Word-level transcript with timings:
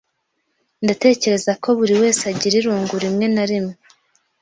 Ndatekereza 0.83 1.51
ko 1.63 1.67
buriwese 1.77 2.21
agira 2.31 2.55
irungu 2.61 2.93
rimwe 3.03 3.25
na 3.35 3.43
rimwe. 3.49 3.73